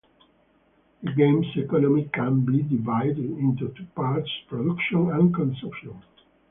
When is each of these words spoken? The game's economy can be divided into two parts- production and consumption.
The 1.03 1.11
game's 1.11 1.45
economy 1.55 2.09
can 2.11 2.43
be 2.43 2.63
divided 2.63 3.19
into 3.19 3.71
two 3.77 3.85
parts- 3.95 4.27
production 4.49 5.11
and 5.11 5.31
consumption. 5.31 6.01